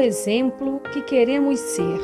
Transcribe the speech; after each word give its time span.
exemplo 0.00 0.80
que 0.92 1.02
queremos 1.02 1.58
ser? 1.58 1.98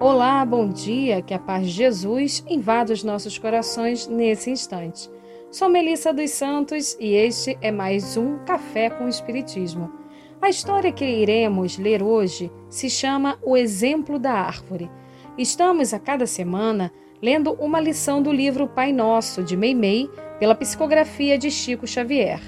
Olá, 0.00 0.44
bom 0.44 0.68
dia, 0.68 1.22
que 1.22 1.32
a 1.32 1.38
paz 1.38 1.66
de 1.66 1.72
Jesus 1.72 2.44
invada 2.48 2.92
os 2.92 3.04
nossos 3.04 3.38
corações 3.38 4.06
nesse 4.08 4.50
instante. 4.50 5.10
Sou 5.50 5.68
Melissa 5.68 6.12
dos 6.12 6.30
Santos 6.30 6.96
e 6.98 7.14
este 7.14 7.56
é 7.60 7.70
mais 7.70 8.16
um 8.16 8.38
Café 8.44 8.90
com 8.90 9.04
o 9.04 9.08
Espiritismo. 9.08 9.92
A 10.40 10.48
história 10.48 10.90
que 10.90 11.04
iremos 11.04 11.78
ler 11.78 12.02
hoje 12.02 12.50
se 12.68 12.90
chama 12.90 13.38
O 13.42 13.56
Exemplo 13.56 14.18
da 14.18 14.32
Árvore. 14.32 14.90
Estamos 15.38 15.94
a 15.94 15.98
cada 16.00 16.26
semana 16.26 16.92
lendo 17.22 17.52
uma 17.52 17.80
lição 17.80 18.20
do 18.20 18.32
livro 18.32 18.66
Pai 18.66 18.92
Nosso, 18.92 19.44
de 19.44 19.56
Meimei, 19.56 20.10
pela 20.40 20.56
psicografia 20.56 21.38
de 21.38 21.50
Chico 21.50 21.86
Xavier. 21.86 22.40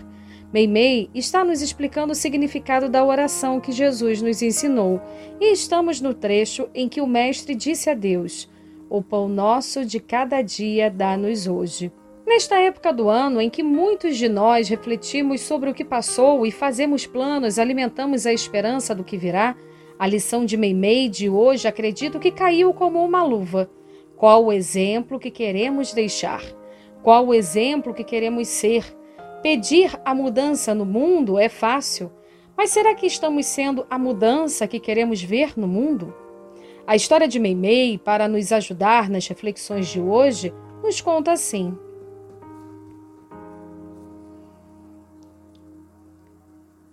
Meimei 0.54 1.10
está 1.12 1.44
nos 1.44 1.60
explicando 1.60 2.12
o 2.12 2.14
significado 2.14 2.88
da 2.88 3.04
oração 3.04 3.58
que 3.58 3.72
Jesus 3.72 4.22
nos 4.22 4.40
ensinou 4.40 5.00
e 5.40 5.52
estamos 5.52 6.00
no 6.00 6.14
trecho 6.14 6.68
em 6.72 6.88
que 6.88 7.00
o 7.00 7.08
Mestre 7.08 7.56
disse 7.56 7.90
a 7.90 7.94
Deus: 7.94 8.48
O 8.88 9.02
pão 9.02 9.28
nosso 9.28 9.84
de 9.84 9.98
cada 9.98 10.40
dia 10.42 10.88
dá-nos 10.88 11.48
hoje. 11.48 11.90
Nesta 12.24 12.54
época 12.60 12.92
do 12.92 13.08
ano 13.08 13.40
em 13.40 13.50
que 13.50 13.64
muitos 13.64 14.16
de 14.16 14.28
nós 14.28 14.68
refletimos 14.68 15.40
sobre 15.40 15.70
o 15.70 15.74
que 15.74 15.84
passou 15.84 16.46
e 16.46 16.52
fazemos 16.52 17.04
planos, 17.04 17.58
alimentamos 17.58 18.24
a 18.24 18.32
esperança 18.32 18.94
do 18.94 19.02
que 19.02 19.16
virá, 19.16 19.56
a 19.98 20.06
lição 20.06 20.44
de 20.44 20.56
Meimei 20.56 21.08
de 21.08 21.28
hoje 21.28 21.66
acredito 21.66 22.20
que 22.20 22.30
caiu 22.30 22.72
como 22.72 23.04
uma 23.04 23.24
luva. 23.24 23.68
Qual 24.16 24.44
o 24.44 24.52
exemplo 24.52 25.18
que 25.18 25.32
queremos 25.32 25.92
deixar? 25.92 26.44
Qual 27.02 27.26
o 27.26 27.34
exemplo 27.34 27.92
que 27.92 28.04
queremos 28.04 28.46
ser? 28.46 28.84
Pedir 29.44 30.00
a 30.06 30.14
mudança 30.14 30.74
no 30.74 30.86
mundo 30.86 31.38
é 31.38 31.50
fácil, 31.50 32.10
mas 32.56 32.70
será 32.70 32.94
que 32.94 33.04
estamos 33.04 33.44
sendo 33.44 33.86
a 33.90 33.98
mudança 33.98 34.66
que 34.66 34.80
queremos 34.80 35.22
ver 35.22 35.52
no 35.54 35.68
mundo? 35.68 36.14
A 36.86 36.96
história 36.96 37.28
de 37.28 37.38
Meimei, 37.38 37.98
para 37.98 38.26
nos 38.26 38.50
ajudar 38.52 39.10
nas 39.10 39.26
reflexões 39.26 39.88
de 39.88 40.00
hoje, 40.00 40.50
nos 40.82 41.02
conta 41.02 41.32
assim. 41.32 41.76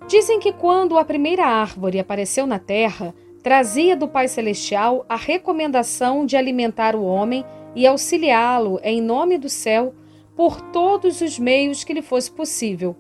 Dizem 0.10 0.38
que 0.38 0.52
quando 0.52 0.98
a 0.98 1.06
primeira 1.06 1.46
árvore 1.46 2.00
apareceu 2.00 2.46
na 2.46 2.60
terra, 2.60 3.16
trazia 3.42 3.96
do 3.96 4.10
Pai 4.10 4.28
Celestial 4.28 5.06
a 5.08 5.16
recomendação 5.16 6.26
de 6.26 6.36
alimentar 6.36 6.98
o 6.98 7.06
homem 7.06 7.46
e 7.74 7.88
auxiliá-lo 7.88 8.78
em 8.84 9.02
nome 9.02 9.38
do 9.38 9.48
céu 9.48 9.94
por 10.42 10.60
todos 10.60 11.22
os 11.22 11.38
meios 11.38 11.84
que 11.84 11.94
lhe 11.94 12.02
fosse 12.02 12.32
possível. 12.32 12.96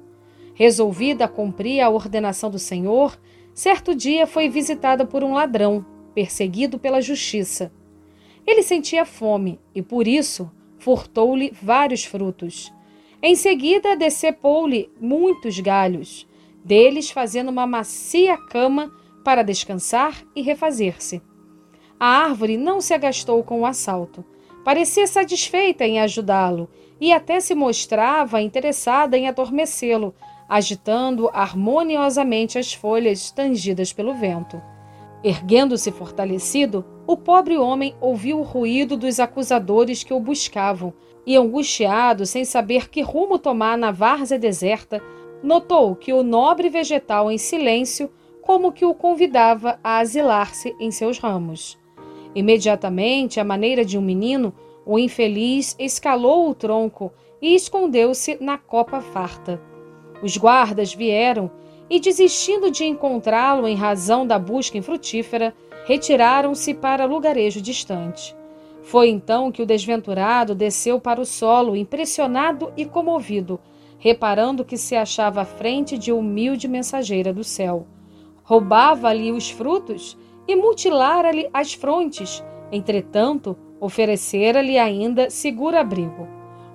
Resolvida 0.53 1.25
a 1.25 1.27
cumprir 1.27 1.81
a 1.81 1.89
ordenação 1.89 2.51
do 2.51 2.59
Senhor, 2.59 3.19
certo 3.51 3.95
dia 3.95 4.27
foi 4.27 4.47
visitada 4.47 5.07
por 5.07 5.23
um 5.23 5.33
ladrão, 5.33 5.83
perseguido 6.13 6.77
pela 6.77 7.01
justiça. 7.01 7.73
Ele 8.45 8.61
sentia 8.61 9.05
fome 9.05 9.59
e, 9.73 9.81
por 9.81 10.07
isso, 10.07 10.51
furtou-lhe 10.77 11.51
vários 11.59 12.05
frutos. 12.05 12.71
Em 13.23 13.33
seguida, 13.33 13.95
decepou-lhe 13.95 14.91
muitos 15.01 15.59
galhos, 15.59 16.27
deles 16.63 17.09
fazendo 17.09 17.49
uma 17.49 17.65
macia 17.65 18.37
cama 18.37 18.93
para 19.25 19.41
descansar 19.41 20.23
e 20.35 20.43
refazer-se. 20.43 21.23
A 21.99 22.05
árvore 22.05 22.55
não 22.55 22.79
se 22.79 22.93
agastou 22.93 23.43
com 23.43 23.61
o 23.61 23.65
assalto. 23.65 24.23
Parecia 24.63 25.07
satisfeita 25.07 25.83
em 25.87 25.99
ajudá-lo 25.99 26.69
e 27.01 27.11
até 27.11 27.39
se 27.39 27.55
mostrava 27.55 28.43
interessada 28.43 29.17
em 29.17 29.27
adormecê-lo, 29.27 30.13
agitando 30.47 31.31
harmoniosamente 31.33 32.59
as 32.59 32.71
folhas 32.71 33.31
tangidas 33.31 33.91
pelo 33.91 34.13
vento. 34.13 34.61
Erguendo-se 35.23 35.91
fortalecido, 35.91 36.85
o 37.07 37.17
pobre 37.17 37.57
homem 37.57 37.95
ouviu 37.99 38.39
o 38.39 38.43
ruído 38.43 38.95
dos 38.95 39.19
acusadores 39.19 40.03
que 40.03 40.13
o 40.13 40.19
buscavam 40.19 40.93
e, 41.25 41.35
angustiado, 41.35 42.25
sem 42.25 42.45
saber 42.45 42.89
que 42.89 43.01
rumo 43.01 43.39
tomar 43.39 43.77
na 43.77 43.91
várzea 43.91 44.37
deserta, 44.37 45.01
notou 45.41 45.95
que 45.95 46.13
o 46.13 46.21
nobre 46.21 46.69
vegetal 46.69 47.31
em 47.31 47.37
silêncio 47.37 48.11
como 48.41 48.71
que 48.71 48.85
o 48.85 48.93
convidava 48.93 49.79
a 49.83 49.97
asilar-se 49.97 50.75
em 50.79 50.91
seus 50.91 51.17
ramos. 51.17 51.79
Imediatamente, 52.35 53.39
à 53.39 53.43
maneira 53.43 53.83
de 53.83 53.97
um 53.97 54.01
menino, 54.01 54.53
o 54.85 54.97
infeliz 54.97 55.75
escalou 55.79 56.49
o 56.49 56.55
tronco 56.55 57.11
e 57.41 57.55
escondeu-se 57.55 58.37
na 58.41 58.57
copa 58.57 59.01
farta. 59.01 59.61
Os 60.21 60.37
guardas 60.37 60.93
vieram 60.93 61.49
e, 61.89 61.99
desistindo 61.99 62.69
de 62.71 62.85
encontrá-lo 62.85 63.67
em 63.67 63.75
razão 63.75 64.25
da 64.25 64.37
busca 64.37 64.77
infrutífera, 64.77 65.53
retiraram-se 65.85 66.73
para 66.73 67.05
lugarejo 67.05 67.61
distante. 67.61 68.35
Foi 68.81 69.09
então 69.09 69.51
que 69.51 69.61
o 69.61 69.65
desventurado 69.65 70.55
desceu 70.55 70.99
para 70.99 71.21
o 71.21 71.25
solo, 71.25 71.75
impressionado 71.75 72.71
e 72.75 72.85
comovido, 72.85 73.59
reparando 73.97 74.65
que 74.65 74.77
se 74.77 74.95
achava 74.95 75.41
à 75.41 75.45
frente 75.45 75.97
de 75.97 76.11
humilde 76.11 76.67
mensageira 76.67 77.31
do 77.33 77.43
céu 77.43 77.85
roubava-lhe 78.51 79.31
os 79.31 79.49
frutos 79.49 80.17
e 80.45 80.57
mutilara-lhe 80.57 81.49
as 81.53 81.73
frontes. 81.73 82.43
Entretanto, 82.69 83.57
oferecera-lhe 83.81 84.77
ainda 84.77 85.31
seguro 85.31 85.75
abrigo. 85.75 86.27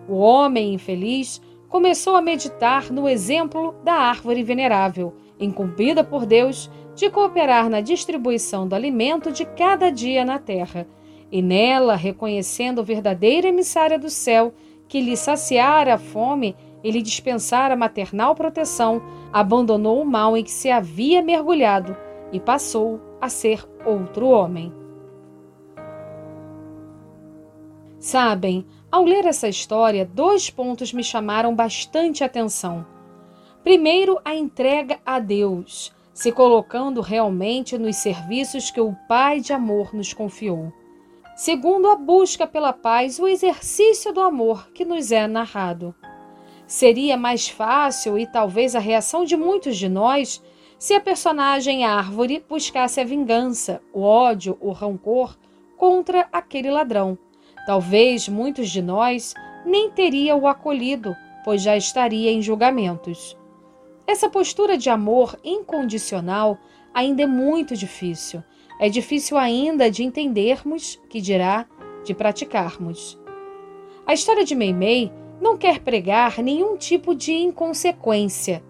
O 0.08 0.16
homem 0.16 0.74
infeliz 0.74 1.40
começou 1.68 2.16
a 2.16 2.20
meditar 2.20 2.90
no 2.90 3.08
exemplo 3.08 3.74
da 3.84 3.94
árvore 3.94 4.42
venerável, 4.42 5.14
incumbida 5.38 6.02
por 6.02 6.26
Deus 6.26 6.70
de 6.94 7.08
cooperar 7.08 7.70
na 7.70 7.80
distribuição 7.80 8.66
do 8.66 8.74
alimento 8.74 9.30
de 9.30 9.44
cada 9.44 9.90
dia 9.90 10.24
na 10.24 10.38
terra, 10.38 10.86
e 11.30 11.40
nela, 11.42 11.94
reconhecendo 11.94 12.80
o 12.80 12.84
verdadeira 12.84 13.48
emissária 13.48 13.98
do 13.98 14.10
céu, 14.10 14.52
que 14.88 15.00
lhe 15.00 15.16
saciara 15.16 15.94
a 15.94 15.98
fome 15.98 16.56
e 16.82 16.90
lhe 16.90 17.02
dispensara 17.02 17.76
maternal 17.76 18.34
proteção, 18.34 19.02
abandonou 19.32 20.00
o 20.00 20.06
mal 20.06 20.36
em 20.36 20.44
que 20.44 20.50
se 20.50 20.70
havia 20.70 21.22
mergulhado 21.22 21.96
e 22.32 22.40
passou 22.40 23.00
a 23.20 23.28
ser 23.28 23.64
outro 23.84 24.28
homem. 24.28 24.72
Sabem, 28.06 28.64
ao 28.88 29.02
ler 29.02 29.24
essa 29.24 29.48
história, 29.48 30.04
dois 30.06 30.48
pontos 30.48 30.92
me 30.92 31.02
chamaram 31.02 31.52
bastante 31.52 32.22
atenção. 32.22 32.86
Primeiro, 33.64 34.20
a 34.24 34.32
entrega 34.32 35.00
a 35.04 35.18
Deus, 35.18 35.92
se 36.14 36.30
colocando 36.30 37.00
realmente 37.00 37.76
nos 37.76 37.96
serviços 37.96 38.70
que 38.70 38.80
o 38.80 38.94
Pai 39.08 39.40
de 39.40 39.52
amor 39.52 39.92
nos 39.92 40.12
confiou. 40.12 40.72
Segundo, 41.34 41.88
a 41.88 41.96
busca 41.96 42.46
pela 42.46 42.72
paz, 42.72 43.18
o 43.18 43.26
exercício 43.26 44.12
do 44.12 44.20
amor 44.20 44.70
que 44.70 44.84
nos 44.84 45.10
é 45.10 45.26
narrado. 45.26 45.92
Seria 46.64 47.16
mais 47.16 47.48
fácil 47.48 48.16
e 48.16 48.24
talvez 48.24 48.76
a 48.76 48.78
reação 48.78 49.24
de 49.24 49.36
muitos 49.36 49.76
de 49.76 49.88
nós 49.88 50.40
se 50.78 50.94
a 50.94 51.00
personagem 51.00 51.84
árvore 51.84 52.44
buscasse 52.48 53.00
a 53.00 53.04
vingança, 53.04 53.82
o 53.92 54.02
ódio, 54.02 54.56
o 54.60 54.70
rancor 54.70 55.36
contra 55.76 56.28
aquele 56.30 56.70
ladrão. 56.70 57.18
Talvez 57.66 58.28
muitos 58.28 58.70
de 58.70 58.80
nós 58.80 59.34
nem 59.64 59.90
teriam 59.90 60.40
o 60.40 60.46
acolhido, 60.46 61.14
pois 61.44 61.62
já 61.62 61.76
estaria 61.76 62.30
em 62.30 62.40
julgamentos. 62.40 63.36
Essa 64.06 64.30
postura 64.30 64.78
de 64.78 64.88
amor 64.88 65.36
incondicional 65.42 66.56
ainda 66.94 67.22
é 67.22 67.26
muito 67.26 67.76
difícil. 67.76 68.42
É 68.80 68.88
difícil 68.88 69.36
ainda 69.36 69.90
de 69.90 70.04
entendermos, 70.04 71.00
que 71.10 71.20
dirá 71.20 71.66
de 72.04 72.14
praticarmos. 72.14 73.18
A 74.06 74.14
história 74.14 74.44
de 74.44 74.54
Meimei 74.54 75.12
não 75.40 75.56
quer 75.58 75.80
pregar 75.80 76.40
nenhum 76.40 76.76
tipo 76.76 77.14
de 77.14 77.32
inconsequência. 77.32 78.62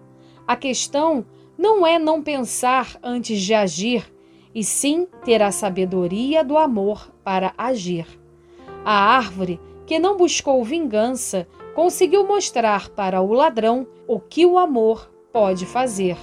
A 0.47 0.55
questão 0.55 1.23
não 1.55 1.85
é 1.85 1.99
não 1.99 2.23
pensar 2.23 2.97
antes 3.03 3.39
de 3.41 3.53
agir, 3.53 4.11
e 4.55 4.63
sim 4.63 5.07
ter 5.23 5.43
a 5.43 5.51
sabedoria 5.51 6.43
do 6.43 6.57
amor 6.57 7.13
para 7.23 7.53
agir. 7.55 8.07
A 8.83 9.15
árvore, 9.15 9.59
que 9.85 9.99
não 9.99 10.17
buscou 10.17 10.63
vingança, 10.63 11.47
conseguiu 11.73 12.25
mostrar 12.25 12.89
para 12.89 13.21
o 13.21 13.33
ladrão 13.33 13.85
o 14.07 14.19
que 14.19 14.45
o 14.45 14.57
amor 14.57 15.11
pode 15.31 15.65
fazer. 15.65 16.17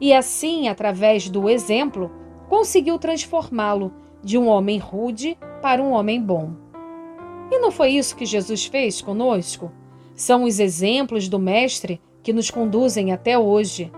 E 0.00 0.12
assim, 0.12 0.68
através 0.68 1.28
do 1.28 1.48
exemplo, 1.48 2.10
conseguiu 2.48 2.98
transformá-lo 2.98 3.92
de 4.22 4.38
um 4.38 4.46
homem 4.46 4.78
rude 4.78 5.38
para 5.62 5.82
um 5.82 5.92
homem 5.92 6.20
bom. 6.20 6.52
E 7.50 7.58
não 7.58 7.70
foi 7.70 7.90
isso 7.90 8.16
que 8.16 8.26
Jesus 8.26 8.66
fez 8.66 9.00
conosco? 9.00 9.70
São 10.14 10.44
os 10.44 10.58
exemplos 10.58 11.28
do 11.28 11.38
Mestre 11.38 12.00
que 12.22 12.32
nos 12.32 12.50
conduzem 12.50 13.12
até 13.12 13.38
hoje. 13.38 13.90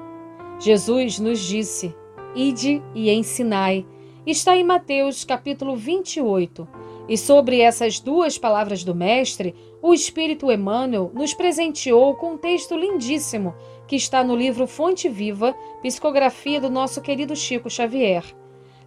Jesus 0.59 1.19
nos 1.19 1.41
disse: 1.41 1.95
Ide 2.35 2.83
e 2.95 3.11
ensinai. 3.11 3.87
Está 4.27 4.57
em 4.57 4.65
Mateus 4.65 5.25
capítulo 5.25 5.77
28. 5.77 6.69
E 7.09 7.17
sobre 7.17 7.61
essas 7.61 7.99
duas 7.99 8.37
palavras 8.37 8.85
do 8.85 8.95
Mestre, 8.95 9.55
o 9.81 9.95
Espírito 9.95 10.53
Emmanuel 10.53 11.11
nos 11.15 11.33
presenteou 11.33 12.15
com 12.15 12.33
um 12.33 12.39
texto 12.39 12.77
lindíssimo 12.77 13.55
que 13.87 13.97
está 13.97 14.23
no 14.23 14.37
livro 14.37 14.67
Fonte 14.67 15.09
Viva, 15.09 15.57
psicografia 15.81 16.61
do 16.61 16.69
nosso 16.69 17.01
querido 17.01 17.35
Chico 17.35 17.71
Xavier. 17.71 18.23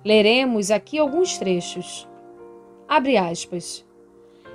Leremos 0.06 0.70
aqui 0.70 1.00
alguns 1.00 1.40
trechos. 1.40 2.08
Abre 2.88 3.18
aspas. 3.18 3.84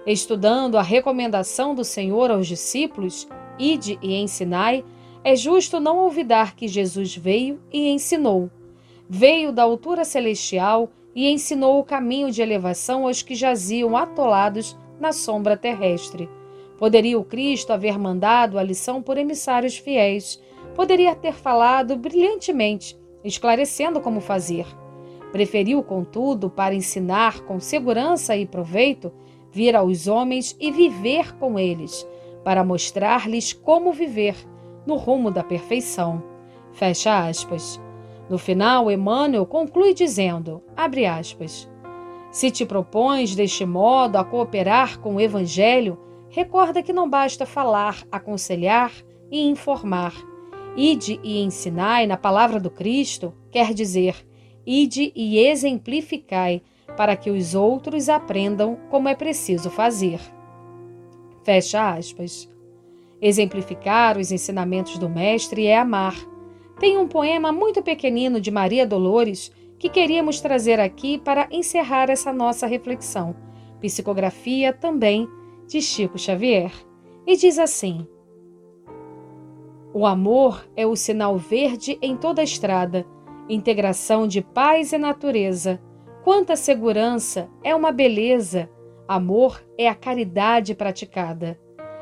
Estudando 0.07 0.79
a 0.79 0.83
recomendação 0.83 1.75
do 1.75 1.83
Senhor 1.83 2.31
aos 2.31 2.47
discípulos, 2.47 3.27
ide 3.59 3.99
e 4.01 4.15
ensinai, 4.15 4.85
é 5.25 5.35
justo 5.35 5.81
não 5.81 5.99
olvidar 5.99 6.55
que 6.55 6.69
Jesus 6.69 7.17
veio 7.17 7.61
e 7.73 7.89
ensinou. 7.89 8.49
Veio 9.09 9.51
da 9.51 9.65
altura 9.65 10.05
celestial 10.05 10.89
e 11.17 11.33
ensinou 11.33 11.81
o 11.81 11.85
caminho 11.85 12.31
de 12.31 12.43
elevação 12.43 13.07
aos 13.07 13.23
que 13.23 13.35
jaziam 13.35 13.97
atolados 13.97 14.77
na 15.01 15.13
sombra 15.13 15.57
terrestre. 15.57 16.29
Poderia 16.79 17.19
o 17.19 17.25
Cristo 17.25 17.73
haver 17.73 17.99
mandado 17.99 18.59
a 18.59 18.63
lição 18.63 19.03
por 19.03 19.17
emissários 19.17 19.79
fiéis. 19.79 20.39
Poderia 20.75 21.15
ter 21.15 21.33
falado 21.33 21.97
brilhantemente, 21.97 22.99
esclarecendo 23.25 23.99
como 23.99 24.21
fazer. 24.21 24.67
Preferiu, 25.33 25.83
contudo, 25.83 26.51
para 26.51 26.75
ensinar 26.75 27.41
com 27.41 27.59
segurança 27.59 28.37
e 28.37 28.45
proveito, 28.45 29.11
vir 29.51 29.75
aos 29.75 30.07
homens 30.07 30.55
e 30.61 30.71
viver 30.71 31.35
com 31.37 31.59
eles, 31.59 32.07
para 32.45 32.63
mostrar-lhes 32.63 33.55
como 33.55 33.91
viver 33.91 34.37
no 34.87 34.97
rumo 34.97 35.31
da 35.31 35.43
perfeição. 35.43 36.23
Fecha 36.73 37.27
aspas. 37.27 37.86
No 38.29 38.39
final, 38.39 38.91
Emmanuel 38.91 39.47
conclui 39.47 39.95
dizendo, 39.95 40.63
aspas, 40.77 41.69
se 42.31 42.51
te 42.51 42.67
propões 42.67 43.35
deste 43.35 43.65
modo 43.65 44.17
a 44.17 44.25
cooperar 44.25 44.99
com 44.99 45.15
o 45.15 45.21
Evangelho, 45.21 45.99
recorda 46.29 46.83
que 46.83 46.93
não 46.93 47.09
basta 47.09 47.47
falar, 47.47 48.05
aconselhar 48.11 48.93
e 49.31 49.49
informar. 49.49 50.13
Ide 50.77 51.21
e 51.23 51.41
ensinai 51.41 52.07
na 52.07 52.17
palavra 52.17 52.61
do 52.61 52.71
Cristo, 52.71 53.33
quer 53.51 53.73
dizer, 53.73 54.27
ide 54.67 55.13
e 55.15 55.39
exemplificai, 55.39 56.63
para 56.97 57.17
que 57.17 57.31
os 57.31 57.55
outros 57.55 58.09
aprendam 58.09 58.79
como 58.91 59.09
é 59.09 59.15
preciso 59.15 59.71
fazer. 59.71 60.21
Fecha 61.45 61.95
aspas. 61.95 62.49
Exemplificar 63.21 64.19
os 64.19 64.33
ensinamentos 64.33 64.99
do 64.99 65.09
Mestre 65.09 65.67
é 65.67 65.79
amar 65.79 66.17
tem 66.79 66.99
um 66.99 67.09
poema 67.09 67.53
muito 67.53 67.83
pequenino 67.83 68.41
de 68.41 68.51
Maria 68.51 68.87
Dolores 68.87 69.51
que 69.79 69.89
queríamos 69.89 70.41
trazer 70.41 70.79
aqui 70.81 71.19
para 71.19 71.49
encerrar 71.51 72.11
essa 72.11 72.33
nossa 72.33 72.67
reflexão. 72.67 73.35
Psicografia 73.81 74.73
também 74.73 75.29
de 75.67 75.81
Chico 75.81 76.19
Xavier. 76.19 76.73
E 77.27 77.37
diz 77.37 77.59
assim: 77.59 78.07
O 79.93 80.07
amor 80.07 80.67
é 80.77 80.87
o 80.87 80.97
sinal 80.97 81.37
verde 81.37 81.99
em 82.01 82.17
toda 82.17 82.41
a 82.41 82.45
estrada, 82.45 83.07
integração 83.49 84.27
de 84.27 84.43
paz 84.43 84.93
e 84.93 84.99
natureza. 84.99 85.81
Quanta 86.25 86.57
segurança, 86.57 87.49
é 87.63 87.75
uma 87.75 87.93
beleza. 87.93 88.69
Amor 89.07 89.63
é 89.79 89.89
a 89.89 89.95
caridade 89.95 90.75
praticada. 90.75 91.59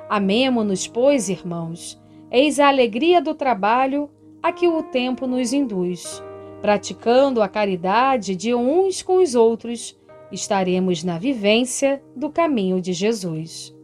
Amemo-nos, 0.08 0.86
pois, 0.86 1.28
irmãos. 1.28 2.00
Eis 2.30 2.58
a 2.58 2.68
alegria 2.68 3.20
do 3.20 3.34
trabalho 3.34 4.10
a 4.44 4.52
que 4.52 4.68
o 4.68 4.82
tempo 4.82 5.26
nos 5.26 5.54
induz. 5.54 6.22
Praticando 6.60 7.40
a 7.40 7.48
caridade 7.48 8.36
de 8.36 8.54
uns 8.54 9.00
com 9.00 9.22
os 9.22 9.34
outros, 9.34 9.98
estaremos 10.30 11.02
na 11.02 11.18
vivência 11.18 12.02
do 12.14 12.28
caminho 12.28 12.78
de 12.78 12.92
Jesus. 12.92 13.74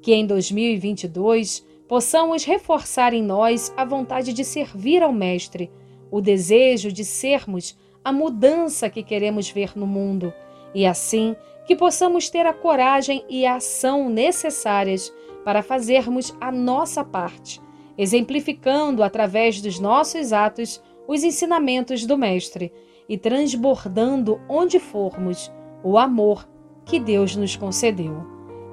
Que 0.00 0.14
em 0.14 0.24
2022 0.24 1.66
possamos 1.88 2.44
reforçar 2.44 3.12
em 3.12 3.24
nós 3.24 3.74
a 3.76 3.84
vontade 3.84 4.32
de 4.32 4.44
servir 4.44 5.02
ao 5.02 5.12
Mestre, 5.12 5.68
o 6.12 6.20
desejo 6.20 6.92
de 6.92 7.04
sermos 7.04 7.76
a 8.04 8.12
mudança 8.12 8.88
que 8.88 9.02
queremos 9.02 9.50
ver 9.50 9.76
no 9.76 9.84
mundo, 9.84 10.32
e 10.72 10.86
assim 10.86 11.34
que 11.66 11.74
possamos 11.74 12.30
ter 12.30 12.46
a 12.46 12.52
coragem 12.52 13.24
e 13.28 13.44
a 13.44 13.56
ação 13.56 14.08
necessárias 14.08 15.12
para 15.44 15.60
fazermos 15.60 16.32
a 16.40 16.52
nossa 16.52 17.02
parte 17.02 17.65
exemplificando 17.98 19.02
através 19.02 19.60
dos 19.60 19.78
nossos 19.78 20.32
atos 20.32 20.82
os 21.08 21.22
ensinamentos 21.22 22.04
do 22.04 22.18
Mestre 22.18 22.72
e 23.08 23.16
transbordando 23.16 24.40
onde 24.48 24.78
formos 24.78 25.52
o 25.82 25.96
amor 25.96 26.48
que 26.84 26.98
Deus 26.98 27.36
nos 27.36 27.56
concedeu. 27.56 28.24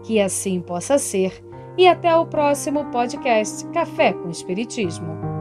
Que 0.04 0.20
assim 0.20 0.60
possa 0.60 0.98
ser. 0.98 1.44
E 1.78 1.88
até 1.88 2.16
o 2.16 2.26
próximo 2.26 2.86
podcast 2.92 3.66
Café 3.68 4.14
com 4.14 4.30
Espiritismo. 4.30 5.33